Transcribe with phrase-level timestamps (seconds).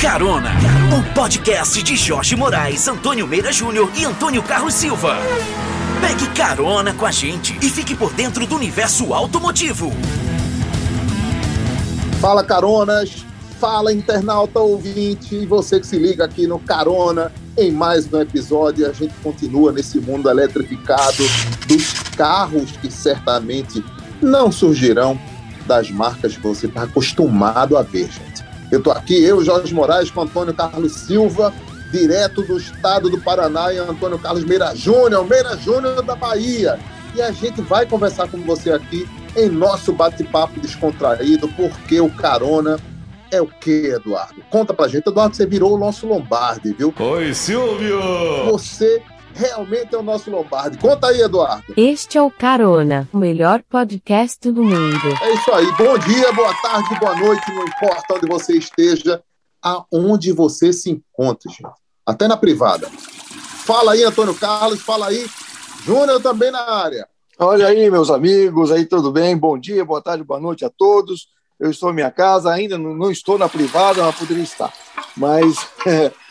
[0.00, 0.52] Carona,
[0.96, 5.16] o podcast de Jorge Moraes, Antônio Meira Júnior e Antônio Carlos Silva.
[6.00, 9.90] Pegue carona com a gente e fique por dentro do universo automotivo.
[12.20, 13.26] Fala caronas,
[13.58, 18.88] fala internauta ouvinte, e você que se liga aqui no Carona em mais um episódio.
[18.88, 21.24] A gente continua nesse mundo eletrificado
[21.66, 23.84] dos carros que certamente
[24.22, 25.18] não surgirão
[25.66, 28.47] das marcas que você está acostumado a ver, gente.
[28.70, 31.52] Eu estou aqui, eu, Jorge Moraes, com Antônio Carlos Silva,
[31.90, 36.78] direto do estado do Paraná, e Antônio Carlos Meira Júnior, Meira Júnior da Bahia.
[37.14, 42.78] E a gente vai conversar com você aqui em nosso bate-papo descontraído, porque o carona
[43.30, 44.42] é o que, Eduardo?
[44.50, 45.08] Conta pra gente.
[45.08, 46.94] Eduardo, você virou o nosso Lombardi, viu?
[46.98, 48.00] Oi, Silvio!
[48.50, 49.02] Você
[49.38, 50.78] realmente é o nosso Lombardi.
[50.78, 51.72] Conta aí, Eduardo.
[51.76, 55.08] Este é o Carona, o melhor podcast do mundo.
[55.22, 55.66] É isso aí.
[55.76, 59.22] Bom dia, boa tarde, boa noite, não importa onde você esteja,
[59.62, 61.70] aonde você se encontre, gente.
[62.04, 62.88] Até na privada.
[63.64, 65.24] Fala aí, Antônio Carlos, fala aí.
[65.84, 67.06] Júnior também na área.
[67.38, 69.36] Olha aí, meus amigos, aí tudo bem?
[69.36, 71.28] Bom dia, boa tarde, boa noite a todos.
[71.60, 74.72] Eu estou em minha casa, ainda não, não estou na privada, mas poderia estar.
[75.16, 75.68] Mas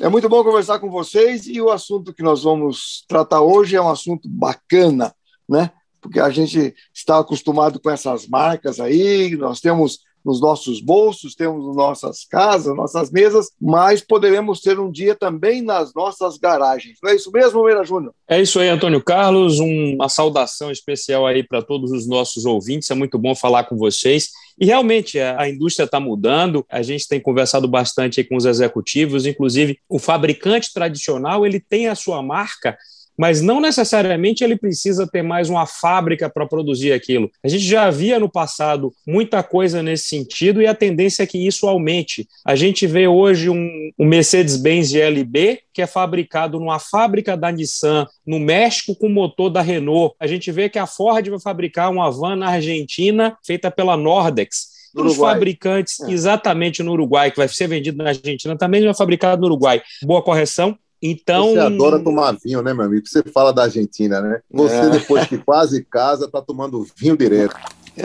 [0.00, 3.82] é, muito bom conversar com vocês e o assunto que nós vamos tratar hoje é
[3.82, 5.14] um assunto bacana,
[5.46, 5.70] né?
[6.00, 11.74] Porque a gente está acostumado com essas marcas aí, nós temos nos nossos bolsos, temos
[11.76, 16.98] nossas casas, nossas mesas, mas poderemos ter um dia também nas nossas garagens.
[17.02, 18.14] Não é isso mesmo, Meira Júnior?
[18.28, 19.58] É isso aí, Antônio Carlos.
[19.58, 22.90] Uma saudação especial aí para todos os nossos ouvintes.
[22.90, 24.30] É muito bom falar com vocês.
[24.58, 26.64] E realmente a, indústria está mudando.
[26.68, 31.94] A gente tem conversado bastante com os executivos, inclusive o fabricante tradicional ele tem a
[31.94, 32.76] sua marca
[33.16, 37.30] mas não necessariamente ele precisa ter mais uma fábrica para produzir aquilo.
[37.44, 41.46] A gente já via no passado muita coisa nesse sentido e a tendência é que
[41.46, 42.26] isso aumente.
[42.44, 48.06] A gente vê hoje um, um Mercedes-Benz GLB que é fabricado numa fábrica da Nissan
[48.26, 50.14] no México com motor da Renault.
[50.18, 54.80] A gente vê que a Ford vai fabricar uma van na Argentina feita pela Nordex.
[54.94, 56.10] Os fabricantes, é.
[56.10, 59.80] exatamente no Uruguai, que vai ser vendido na Argentina, também é fabricado no Uruguai.
[60.02, 60.76] Boa correção.
[61.02, 61.52] Então.
[61.52, 63.06] Você adora tomar vinho, né, meu amigo?
[63.06, 64.40] Você fala da Argentina, né?
[64.50, 64.90] Você, é.
[64.90, 67.56] depois que quase casa, tá tomando vinho direto.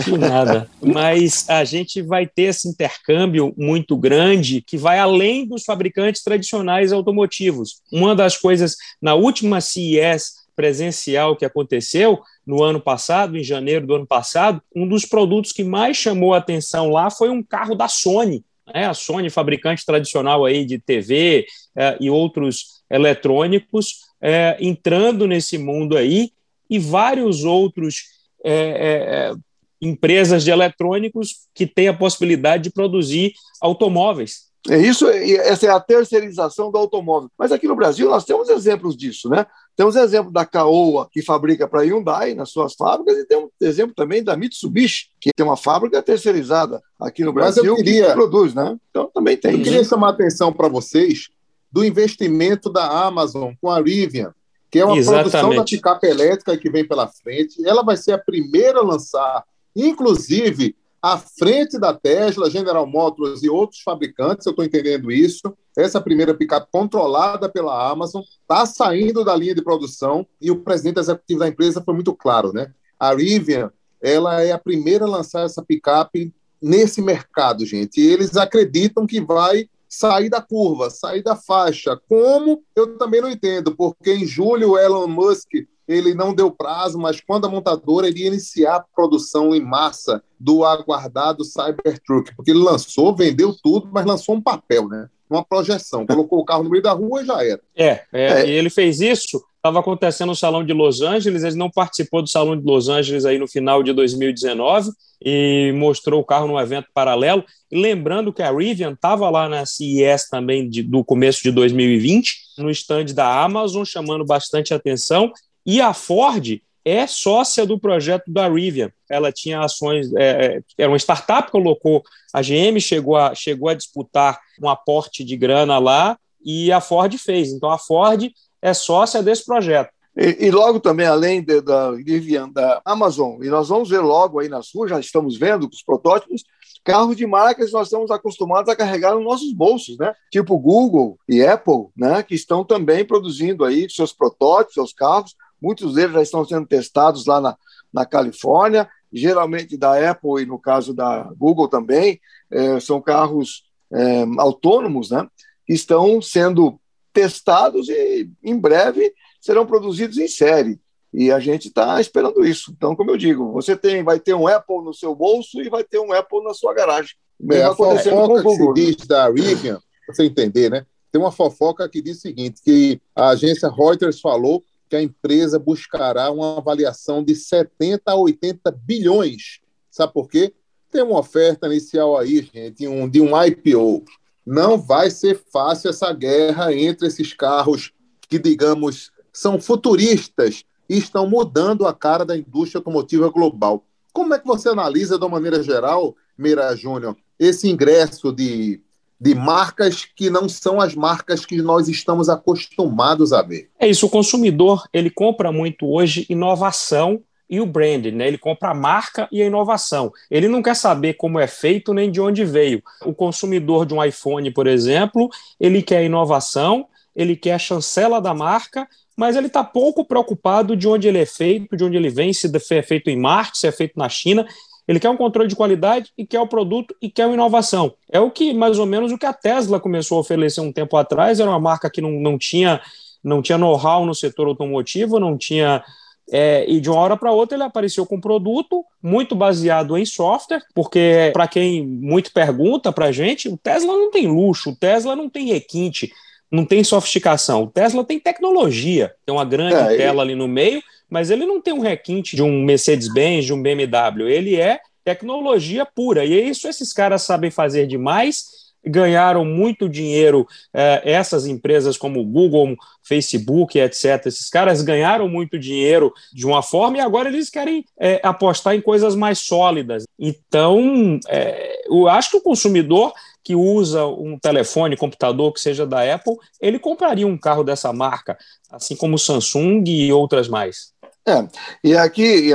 [0.03, 0.69] Que nada.
[0.81, 6.91] Mas a gente vai ter esse intercâmbio muito grande que vai além dos fabricantes tradicionais
[6.91, 7.81] automotivos.
[7.91, 13.95] Uma das coisas, na última CES presencial que aconteceu no ano passado, em janeiro do
[13.95, 17.88] ano passado, um dos produtos que mais chamou a atenção lá foi um carro da
[17.88, 18.44] Sony.
[18.74, 18.86] Né?
[18.86, 21.46] A Sony, fabricante tradicional aí de TV
[21.76, 26.31] eh, e outros eletrônicos é, entrando nesse mundo aí
[26.70, 28.06] e vários outros
[28.44, 29.34] é, é,
[29.81, 34.46] empresas de eletrônicos que têm a possibilidade de produzir automóveis.
[34.68, 37.30] É isso, essa é a terceirização do automóvel.
[37.38, 39.46] Mas aqui no Brasil nós temos exemplos disso, né?
[39.75, 43.94] Temos exemplo da Caoa, que fabrica para a Hyundai nas suas fábricas, e temos exemplo
[43.94, 48.78] também da Mitsubishi, que tem uma fábrica terceirizada aqui no Brasil queria, que produz, né?
[48.90, 49.58] Então também tem.
[49.58, 51.30] Eu queria chamar a atenção para vocês
[51.69, 54.34] do investimento da Amazon com a Rivian,
[54.72, 55.31] que é uma Exatamente.
[55.31, 57.66] produção da picape elétrica que vem pela frente.
[57.68, 59.44] Ela vai ser a primeira a lançar,
[59.75, 60.74] inclusive
[61.05, 65.55] à frente da Tesla, General Motors e outros fabricantes, eu estou entendendo isso.
[65.77, 70.99] Essa primeira picape controlada pela Amazon está saindo da linha de produção e o presidente
[70.99, 72.73] executivo da empresa foi muito claro, né?
[72.99, 73.71] A Rivian,
[74.01, 78.01] ela é a primeira a lançar essa picape nesse mercado, gente.
[78.01, 82.01] E eles acreditam que vai sair da curva, sair da faixa.
[82.09, 85.51] Como eu também não entendo, porque em julho o Elon Musk
[85.88, 90.66] ele não deu prazo, mas quando a montadora iria iniciar a produção em massa do
[90.66, 95.07] aguardado Cybertruck, porque ele lançou, vendeu tudo, mas lançou um papel, né?
[95.29, 97.62] Uma projeção, colocou o carro no meio da rua e já era.
[97.75, 98.47] É, é, é.
[98.47, 102.29] e ele fez isso estava acontecendo no Salão de Los Angeles, ele não participou do
[102.29, 106.88] Salão de Los Angeles aí no final de 2019 e mostrou o carro num evento
[106.94, 107.44] paralelo.
[107.72, 112.35] E lembrando que a Rivian estava lá na CES também de, do começo de 2020,
[112.59, 115.32] no stand da Amazon, chamando bastante atenção,
[115.66, 118.91] e a Ford é sócia do projeto da Rivian.
[119.09, 123.73] Ela tinha ações, é, é era uma startup, colocou a GM, chegou a, chegou a
[123.73, 127.52] disputar um aporte de grana lá, e a Ford fez.
[127.52, 128.29] Então a Ford
[128.62, 129.90] é sócia desse projeto.
[130.16, 134.40] E, e logo também, além de, da Rivian, da Amazon, e nós vamos ver logo
[134.40, 136.44] aí nas ruas, já estamos vendo os protótipos,
[136.85, 140.14] carros de marcas nós estamos acostumados a carregar nos nossos bolsos, né?
[140.32, 142.22] Tipo Google e Apple, né?
[142.22, 145.35] Que estão também produzindo aí seus protótipos, seus carros.
[145.66, 147.58] Muitos deles já estão sendo testados lá na,
[147.91, 152.22] na Califórnia, geralmente da Apple e no caso da Google também,
[152.52, 155.28] é, são carros é, autônomos, né,
[155.66, 156.79] que estão sendo
[157.12, 160.79] testados e em breve serão produzidos em série.
[161.12, 162.72] E a gente está esperando isso.
[162.78, 165.84] Então, como eu digo, você tem, vai ter um Apple no seu bolso e vai
[165.84, 167.16] ter um Apple na sua garagem.
[167.50, 170.85] É, a fofoca que se diz da Rivian, você entender, né?
[171.11, 175.58] Tem uma fofoca que diz o seguinte, que a agência Reuters falou que a empresa
[175.58, 179.59] buscará uma avaliação de 70 a 80 bilhões.
[179.90, 180.53] Sabe por quê?
[180.91, 184.03] Tem uma oferta inicial aí, gente, um, de um IPO.
[184.46, 187.91] Não vai ser fácil essa guerra entre esses carros
[188.29, 193.84] que, digamos, são futuristas e estão mudando a cara da indústria automotiva global.
[194.14, 198.82] Como é que você analisa, de uma maneira geral, Meira Júnior, esse ingresso de,
[199.20, 203.70] de marcas que não são as marcas que nós estamos acostumados a ver?
[203.79, 208.28] É isso, o consumidor ele compra muito hoje inovação e o brand, né?
[208.28, 210.12] Ele compra a marca e a inovação.
[210.29, 212.82] Ele não quer saber como é feito nem de onde veio.
[213.03, 215.29] O consumidor de um iPhone, por exemplo,
[215.59, 220.88] ele quer inovação, ele quer a chancela da marca, mas ele está pouco preocupado de
[220.88, 223.72] onde ele é feito, de onde ele vem, se é feito em Marte, se é
[223.72, 224.46] feito na China.
[224.87, 227.93] Ele quer um controle de qualidade e quer o produto e quer uma inovação.
[228.11, 230.96] É o que, mais ou menos, o que a Tesla começou a oferecer um tempo
[230.96, 231.40] atrás.
[231.40, 232.79] Era uma marca que não, não tinha,
[233.23, 235.84] não tinha know-how no setor automotivo, não tinha.
[236.32, 240.05] É, e de uma hora para outra ele apareceu com um produto muito baseado em
[240.05, 244.76] software, porque para quem muito pergunta para a gente, o Tesla não tem luxo, o
[244.76, 246.11] Tesla não tem requinte,
[246.52, 247.64] não tem sofisticação.
[247.64, 251.61] O Tesla tem tecnologia, tem uma grande é, tela ali no meio mas ele não
[251.61, 256.25] tem um requinte de um Mercedes-Benz, de um BMW, ele é tecnologia pura.
[256.25, 258.65] E é isso esses caras sabem fazer demais.
[258.88, 264.27] Ganharam muito dinheiro, eh, essas empresas como Google, Facebook, etc.
[264.27, 268.81] Esses caras ganharam muito dinheiro de uma forma e agora eles querem eh, apostar em
[268.81, 270.03] coisas mais sólidas.
[270.19, 273.12] Então, eh, eu acho que o consumidor
[273.46, 278.36] que usa um telefone, computador que seja da Apple, ele compraria um carro dessa marca,
[278.72, 280.95] assim como Samsung e outras mais.
[281.27, 281.48] É,
[281.83, 282.51] e aqui,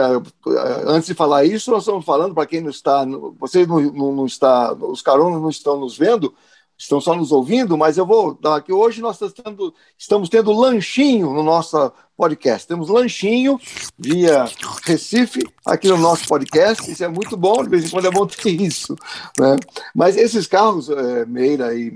[0.86, 3.04] antes de falar isso, nós estamos falando, para quem não está,
[3.38, 6.32] vocês não, não, não está, os caronas não estão nos vendo,
[6.80, 8.72] estão só nos ouvindo, mas eu vou dar aqui.
[8.72, 12.66] Hoje nós estamos tendo, estamos tendo lanchinho no nosso podcast.
[12.66, 13.60] Temos lanchinho
[13.98, 14.46] via
[14.84, 16.90] Recife aqui no nosso podcast.
[16.90, 18.96] Isso é muito bom, de vez em quando é bom ter isso.
[19.38, 19.56] Né?
[19.94, 21.92] Mas esses carros, é, Meira e,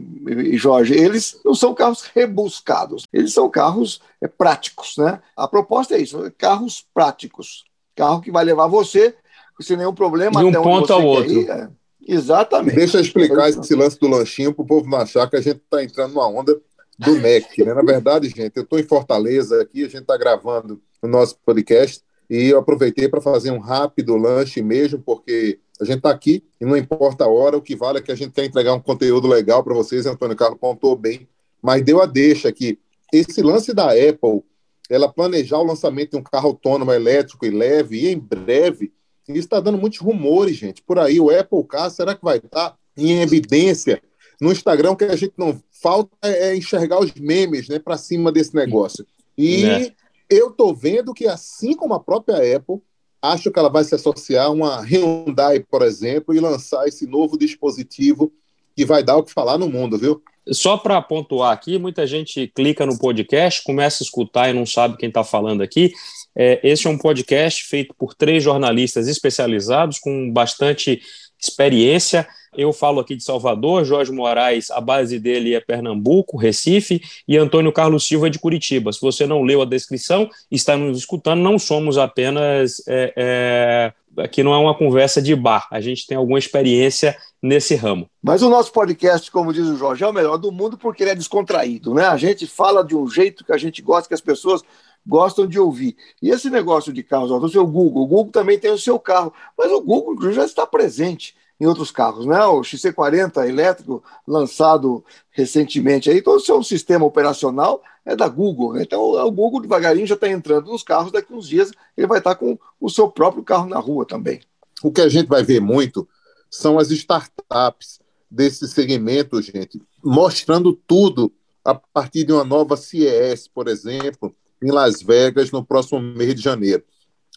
[0.52, 4.96] e, Jorge, eles não são carros rebuscados, eles são carros é, práticos.
[4.98, 5.18] Né?
[5.34, 7.64] A proposta é isso: carros práticos.
[7.96, 9.16] Carro que vai levar você
[9.60, 11.32] sem nenhum problema de um ponto ao outro.
[11.32, 11.70] Ir, é.
[12.06, 12.76] Exatamente.
[12.76, 15.56] Deixa eu explicar esse lance do lanchinho para o povo não achar que a gente
[15.58, 16.60] está entrando numa onda
[16.98, 17.64] do MEC.
[17.64, 17.74] Né?
[17.74, 22.02] Na verdade, gente, eu estou em Fortaleza aqui, a gente está gravando o nosso podcast
[22.28, 26.64] e eu aproveitei para fazer um rápido lanche mesmo, porque a gente está aqui e
[26.64, 29.26] não importa a hora, o que vale é que a gente quer entregar um conteúdo
[29.26, 30.06] legal para vocês.
[30.06, 31.28] Antônio Carlos pontuou bem,
[31.60, 32.78] mas deu a deixa aqui.
[33.12, 34.42] Esse lance da Apple,
[34.88, 38.92] ela planejar o lançamento de um carro autônomo elétrico e leve, e em breve
[39.28, 40.82] isso está dando muitos rumores, gente.
[40.82, 44.02] Por aí, o Apple Car, será que vai estar em evidência
[44.40, 44.94] no Instagram?
[44.94, 49.06] que a gente não falta é enxergar os memes né, para cima desse negócio.
[49.36, 49.92] E é.
[50.28, 52.80] eu estou vendo que, assim como a própria Apple,
[53.20, 57.38] acho que ela vai se associar a uma Hyundai, por exemplo, e lançar esse novo
[57.38, 58.32] dispositivo
[58.76, 60.22] que vai dar o que falar no mundo, viu?
[60.52, 64.98] Só para pontuar aqui, muita gente clica no podcast, começa a escutar e não sabe
[64.98, 65.92] quem está falando aqui.
[66.36, 71.00] É, este é um podcast feito por três jornalistas especializados com bastante
[71.38, 72.26] experiência.
[72.56, 77.72] Eu falo aqui de Salvador, Jorge Moraes, a base dele é Pernambuco, Recife, e Antônio
[77.72, 78.92] Carlos Silva de Curitiba.
[78.92, 82.82] Se você não leu a descrição, está nos escutando, não somos apenas.
[82.86, 87.74] É, é, aqui não é uma conversa de bar, a gente tem alguma experiência nesse
[87.74, 88.08] ramo.
[88.22, 91.10] Mas o nosso podcast, como diz o Jorge, é o melhor do mundo porque ele
[91.10, 92.06] é descontraído, né?
[92.06, 94.62] A gente fala de um jeito que a gente gosta que as pessoas
[95.06, 95.96] gostam de ouvir.
[96.22, 99.70] E esse negócio de carros o Google, o Google também tem o seu carro, mas
[99.70, 102.44] o Google já está presente em outros carros, né?
[102.46, 108.74] O XC40 elétrico lançado recentemente aí, todo o seu sistema operacional é da Google.
[108.74, 108.82] Né?
[108.82, 112.34] Então o Google devagarinho já está entrando nos carros, daqui uns dias ele vai estar
[112.34, 114.40] com o seu próprio carro na rua também.
[114.82, 116.08] O que a gente vai ver muito
[116.50, 121.32] são as startups desse segmento, gente, mostrando tudo
[121.64, 126.42] a partir de uma nova CES, por exemplo, em Las Vegas no próximo mês de
[126.42, 126.82] janeiro.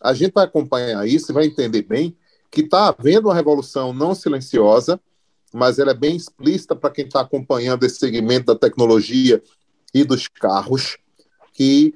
[0.02, 2.16] A gente vai acompanhar isso e vai entender bem
[2.52, 5.00] que está havendo uma revolução não silenciosa,
[5.54, 9.42] mas ela é bem explícita para quem está acompanhando esse segmento da tecnologia
[9.94, 10.98] e dos carros,
[11.54, 11.94] que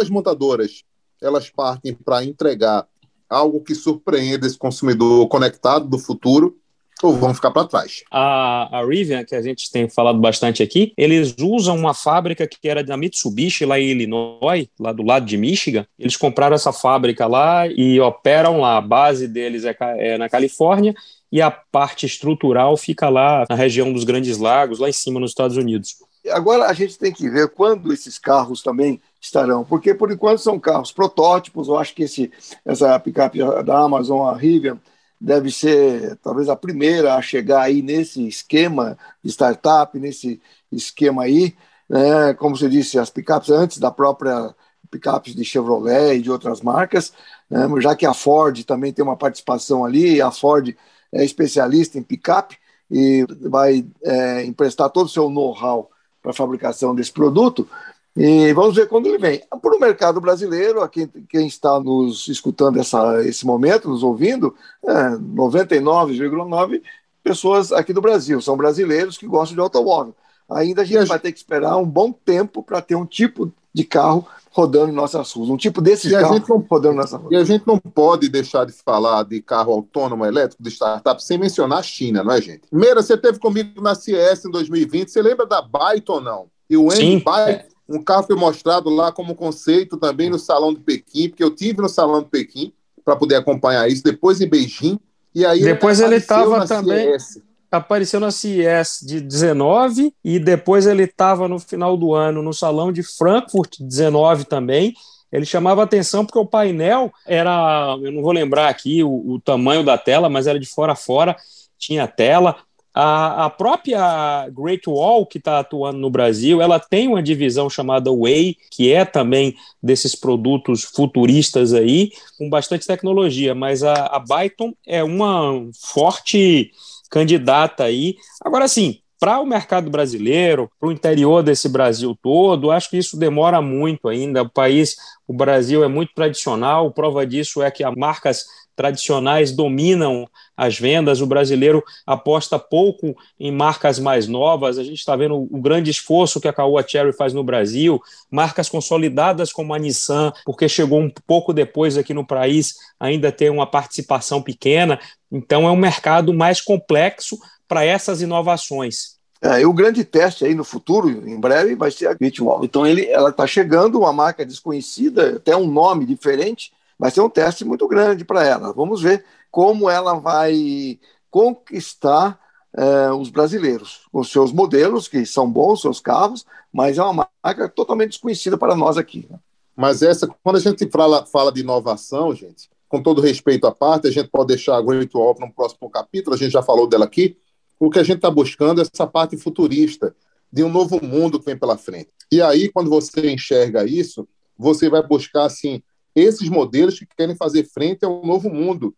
[0.00, 0.84] as montadoras
[1.20, 2.86] elas partem para entregar
[3.28, 6.58] algo que surpreenda esse consumidor conectado do futuro,
[7.06, 8.02] ou vão ficar para trás.
[8.10, 12.68] A, a Rivian, que a gente tem falado bastante aqui, eles usam uma fábrica que
[12.68, 15.86] era da Mitsubishi lá em Illinois, lá do lado de Michigan.
[15.98, 18.78] Eles compraram essa fábrica lá e operam lá.
[18.78, 20.94] A base deles é, é na Califórnia
[21.30, 25.30] e a parte estrutural fica lá na região dos Grandes Lagos, lá em cima nos
[25.32, 25.96] Estados Unidos.
[26.30, 30.58] Agora a gente tem que ver quando esses carros também estarão, porque por enquanto são
[30.58, 31.68] carros protótipos.
[31.68, 32.30] Eu acho que esse,
[32.64, 34.78] essa picape da Amazon, a Rivian,
[35.20, 40.40] deve ser talvez a primeira a chegar aí nesse esquema de startup, nesse
[40.70, 41.54] esquema aí,
[41.88, 42.34] né?
[42.34, 44.54] como você disse, as picapes antes da própria
[44.90, 47.12] picapes de Chevrolet e de outras marcas,
[47.50, 47.66] né?
[47.80, 50.74] já que a Ford também tem uma participação ali, a Ford
[51.12, 52.56] é especialista em picape
[52.90, 55.90] e vai é, emprestar todo o seu know-how
[56.22, 57.68] para a fabricação desse produto,
[58.16, 59.42] e vamos ver quando ele vem.
[59.60, 64.54] Para o mercado brasileiro, a quem, quem, está nos escutando essa, esse momento, nos ouvindo,
[64.84, 66.80] é 99,9%
[67.24, 70.14] pessoas aqui do Brasil, são brasileiros que gostam de automóvel.
[70.48, 73.82] Ainda a gente vai ter que esperar um bom tempo para ter um tipo de
[73.82, 77.30] carro rodando em nossas ruas, um tipo desses carros a gente não, rodando nessa rua.
[77.32, 81.38] E a gente não pode deixar de falar de carro autônomo elétrico, de startup, sem
[81.38, 82.62] mencionar a China, não é, gente?
[82.70, 86.46] Meira, você teve comigo na CES em 2020, você lembra da Byton ou não?
[86.70, 87.18] E o Sim.
[87.18, 91.54] Byton, um carro foi mostrado lá como conceito também no Salão de Pequim, porque eu
[91.54, 92.72] tive no Salão de Pequim
[93.04, 94.98] para poder acompanhar isso, depois em Beijing,
[95.34, 97.42] e aí depois ele estava também CES.
[97.70, 102.90] apareceu na CES de 19 e depois ele estava no final do ano no Salão
[102.92, 104.94] de Frankfurt 19 também.
[105.30, 109.84] Ele chamava atenção porque o painel era, eu não vou lembrar aqui o, o tamanho
[109.84, 111.36] da tela, mas era de fora a fora,
[111.76, 112.56] tinha tela,
[112.94, 118.14] a, a própria Great Wall, que está atuando no Brasil, ela tem uma divisão chamada
[118.14, 124.72] Way, que é também desses produtos futuristas aí, com bastante tecnologia, mas a, a Byton
[124.86, 126.70] é uma forte
[127.10, 128.16] candidata aí.
[128.44, 133.16] Agora, sim, para o mercado brasileiro, para o interior desse Brasil todo, acho que isso
[133.16, 134.42] demora muito ainda.
[134.42, 134.96] O país,
[135.26, 141.20] o Brasil é muito tradicional, prova disso é que as marcas tradicionais dominam as vendas,
[141.20, 144.78] o brasileiro aposta pouco em marcas mais novas.
[144.78, 148.00] A gente está vendo o grande esforço que a Caoa Cherry faz no Brasil,
[148.30, 153.50] marcas consolidadas como a Nissan, porque chegou um pouco depois aqui no país, ainda tem
[153.50, 154.98] uma participação pequena.
[155.30, 159.14] Então é um mercado mais complexo para essas inovações.
[159.44, 162.64] É, e o grande teste aí no futuro, em breve, vai ser a Wall.
[162.64, 166.72] Então ele, ela está chegando, uma marca desconhecida, até um nome diferente,
[167.04, 168.72] vai ser um teste muito grande para ela.
[168.72, 170.98] Vamos ver como ela vai
[171.30, 172.40] conquistar
[172.74, 177.68] é, os brasileiros, os seus modelos, que são bons, seus carros, mas é uma marca
[177.68, 179.26] totalmente desconhecida para nós aqui.
[179.28, 179.38] Né?
[179.76, 184.08] Mas essa, quando a gente fala, fala de inovação, gente, com todo respeito à parte,
[184.08, 186.86] a gente pode deixar a Great Wall para um próximo capítulo, a gente já falou
[186.86, 187.36] dela aqui.
[187.78, 190.16] O que a gente está buscando é essa parte futurista,
[190.50, 192.08] de um novo mundo que vem pela frente.
[192.32, 195.82] E aí, quando você enxerga isso, você vai buscar, assim,
[196.14, 198.94] esses modelos que querem fazer frente ao novo mundo.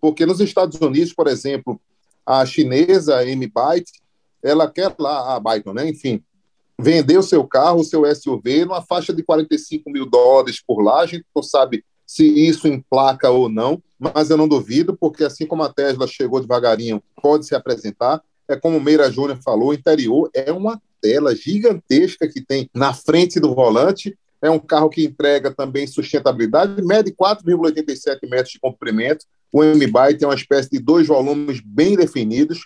[0.00, 1.80] Porque nos Estados Unidos, por exemplo,
[2.24, 4.02] a chinesa M-Byte,
[4.42, 5.88] ela quer lá, a Byton, né?
[5.88, 6.22] enfim,
[6.78, 11.00] vender o seu carro, o seu SUV, numa faixa de 45 mil dólares por lá.
[11.00, 15.46] A gente não sabe se isso emplaca ou não, mas eu não duvido, porque assim
[15.46, 18.22] como a Tesla chegou devagarinho, pode se apresentar.
[18.48, 22.92] É como o Meira Júnior falou, o interior é uma tela gigantesca que tem na
[22.92, 29.26] frente do volante é um carro que entrega também sustentabilidade, mede 4,87 metros de comprimento.
[29.52, 32.60] O M-Byte é uma espécie de dois volumes bem definidos.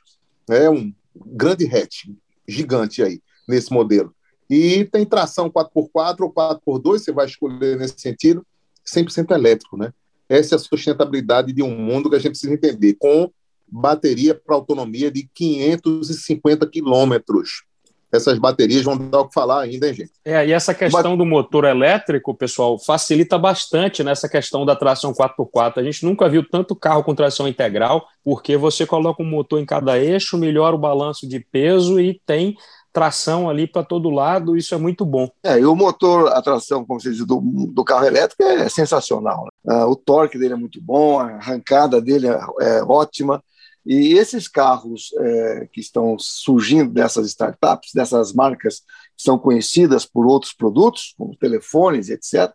[0.48, 2.06] É um grande hatch,
[2.46, 4.14] gigante aí, nesse modelo.
[4.48, 8.44] E tem tração 4x4 ou 4x2, você vai escolher nesse sentido,
[8.86, 9.92] 100% elétrico, né?
[10.28, 13.30] Essa é a sustentabilidade de um mundo que a gente precisa entender, com
[13.68, 17.64] bateria para autonomia de 550 quilômetros
[18.12, 20.12] essas baterias vão dar o que falar ainda, hein, gente?
[20.24, 25.78] É, e essa questão do motor elétrico, pessoal, facilita bastante nessa questão da tração 4x4.
[25.78, 29.66] A gente nunca viu tanto carro com tração integral, porque você coloca um motor em
[29.66, 32.56] cada eixo, melhora o balanço de peso e tem
[32.92, 35.28] tração ali para todo lado, isso é muito bom.
[35.42, 39.44] É, e o motor, a tração, como você diz, do, do carro elétrico é sensacional.
[39.44, 39.74] Né?
[39.74, 43.42] Ah, o torque dele é muito bom, a arrancada dele é, é ótima.
[43.84, 48.80] E esses carros é, que estão surgindo dessas startups, dessas marcas
[49.16, 52.52] que são conhecidas por outros produtos, como telefones, etc.,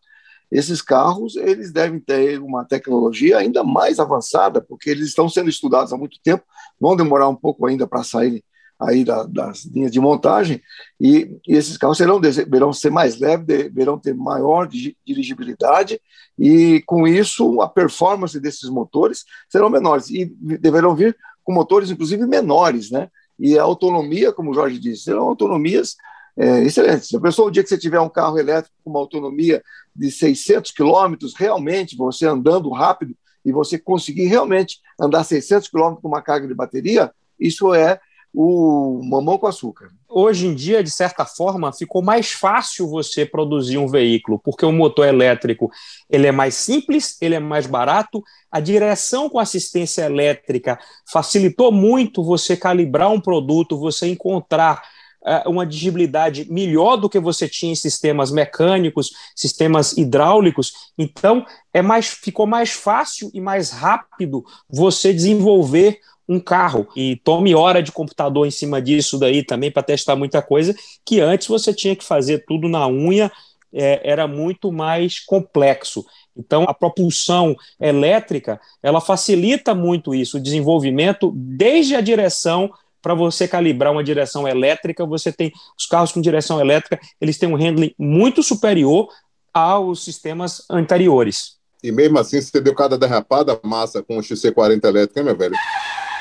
[0.51, 5.91] esses carros eles devem ter uma tecnologia ainda mais avançada, porque eles estão sendo estudados
[5.91, 6.43] há muito tempo,
[6.79, 8.43] vão demorar um pouco ainda para sair
[8.79, 10.61] aí da, das linhas de montagem,
[10.99, 15.99] e, e, esses carros serão, deverão ser mais leves, deverão ter maior dirigibilidade,
[16.37, 20.25] e com isso a performance desses motores serão menores, e
[20.59, 23.09] deverão vir com motores, inclusive, menores, né?
[23.39, 25.95] E a autonomia, como o Jorge disse, serão autonomias
[26.37, 27.13] é, excelentes.
[27.13, 29.63] A pessoa, o dia que você tiver um carro elétrico com uma autonomia
[29.95, 33.15] de 600 quilômetros, realmente, você andando rápido
[33.45, 37.99] e você conseguir realmente andar 600 quilômetros com uma carga de bateria, isso é
[38.35, 39.89] o mamão com açúcar.
[40.09, 44.71] Hoje em dia, de certa forma, ficou mais fácil você produzir um veículo, porque o
[44.71, 45.71] motor elétrico
[46.09, 50.77] ele é mais simples, ele é mais barato, a direção com assistência elétrica
[51.09, 54.81] facilitou muito você calibrar um produto, você encontrar
[55.21, 60.73] uh, uma digibilidade melhor do que você tinha em sistemas mecânicos, sistemas hidráulicos.
[60.97, 67.53] Então, é mais, ficou mais fácil e mais rápido você desenvolver um carro e tome
[67.53, 71.73] hora de computador em cima disso daí também para testar muita coisa que antes você
[71.73, 73.31] tinha que fazer tudo na unha
[73.71, 76.05] é, era muito mais complexo.
[76.35, 83.47] Então a propulsão elétrica ela facilita muito isso, o desenvolvimento desde a direção para você
[83.47, 87.93] calibrar uma direção elétrica, você tem os carros com direção elétrica, eles têm um handling
[87.99, 89.09] muito superior
[89.53, 91.57] aos sistemas anteriores.
[91.83, 95.55] E mesmo assim, você deu cada derrapada massa com o XC40 elétrico, hein, meu velho?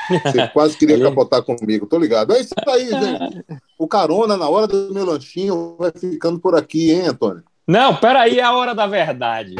[0.09, 2.33] Você quase queria capotar comigo, tô ligado.
[2.33, 3.45] É isso aí, gente.
[3.77, 7.43] O carona na hora do meu lanchinho vai ficando por aqui, hein, Antônio?
[7.67, 9.55] Não, peraí, é a hora da verdade.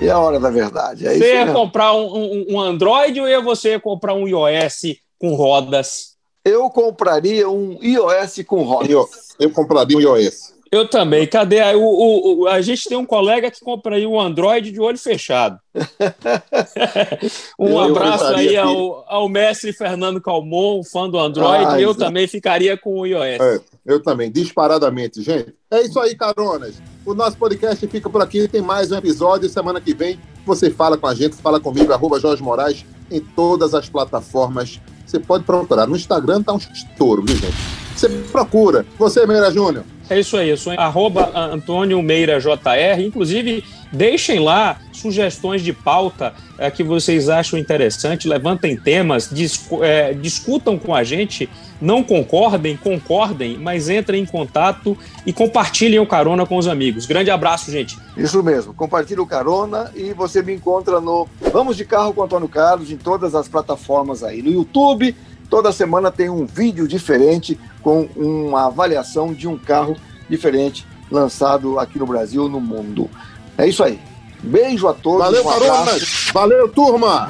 [0.00, 1.06] E a hora da verdade?
[1.06, 5.34] É você ia comprar um, um, um, Android ou ia você comprar um iOS com
[5.34, 6.16] rodas?
[6.44, 8.88] Eu compraria um iOS com rodas.
[8.88, 9.08] Eu,
[9.40, 10.54] eu compraria um iOS.
[10.70, 11.26] Eu também.
[11.26, 11.60] Cadê?
[11.74, 14.98] O, o, o, a gente tem um colega que compra aí um Android de olho
[14.98, 15.58] fechado.
[17.58, 21.64] um eu, abraço aí ao, ao, mestre Fernando Calmon, fã do Android.
[21.66, 23.40] Ah, eu também ficaria com o iOS.
[23.40, 25.54] É, eu também, disparadamente, gente.
[25.70, 26.82] É isso aí, caronas.
[27.06, 28.48] O nosso podcast fica por aqui.
[28.48, 29.48] Tem mais um episódio.
[29.48, 33.74] Semana que vem você fala com a gente, fala comigo, arroba Jorge Moraes, em todas
[33.74, 34.80] as plataformas.
[35.06, 35.86] Você pode procurar.
[35.86, 37.87] No Instagram tá um estouro, viu, gente?
[37.98, 38.86] Você procura.
[38.96, 39.84] Você, Meira Júnior.
[40.08, 43.02] É isso aí, eu sou arroba Antônio Meira JR.
[43.04, 50.14] Inclusive, deixem lá sugestões de pauta é, que vocês acham interessante, levantem temas, discu é,
[50.14, 51.48] discutam com a gente,
[51.80, 57.04] não concordem, concordem, mas entrem em contato e compartilhem o carona com os amigos.
[57.04, 57.98] Grande abraço, gente.
[58.16, 62.48] Isso mesmo, compartilhe o carona e você me encontra no Vamos de Carro com Antônio
[62.48, 65.14] Carlos em todas as plataformas aí, no YouTube
[65.50, 69.96] Toda semana tem um vídeo diferente com uma avaliação de um carro
[70.28, 73.08] diferente lançado aqui no Brasil, no mundo.
[73.56, 73.98] É isso aí.
[74.42, 75.20] Beijo a todos.
[75.20, 75.92] Valeu, um Carona.
[76.32, 77.28] Valeu, turma.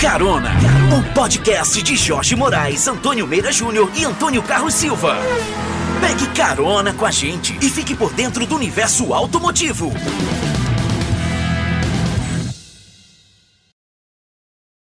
[0.00, 0.50] Carona,
[0.96, 5.16] o podcast de Jorge Moraes, Antônio Meira Júnior e Antônio Carlos Silva.
[6.00, 9.92] Pegue carona com a gente e fique por dentro do universo automotivo.